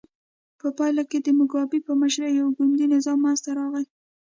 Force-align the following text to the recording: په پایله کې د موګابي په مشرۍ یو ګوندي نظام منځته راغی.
په 0.59 0.67
پایله 0.77 1.03
کې 1.09 1.17
د 1.21 1.27
موګابي 1.37 1.79
په 1.87 1.91
مشرۍ 2.01 2.31
یو 2.39 2.47
ګوندي 2.57 2.85
نظام 2.93 3.17
منځته 3.25 3.49
راغی. 3.59 3.85